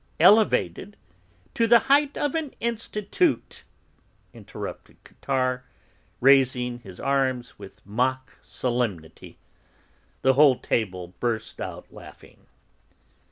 "Elevated... 0.19 0.97
to 1.53 1.67
the 1.67 1.77
height 1.85 2.17
of 2.17 2.33
an 2.33 2.55
Institute!" 2.59 3.63
interrupted 4.33 4.97
Cottard, 5.03 5.61
raising 6.19 6.79
his 6.79 6.99
arms 6.99 7.59
with 7.59 7.85
mock 7.85 8.39
solemnity. 8.41 9.37
The 10.23 10.33
whole 10.33 10.57
table 10.57 11.13
burst 11.19 11.61
out 11.61 11.93
laughing. 11.93 12.47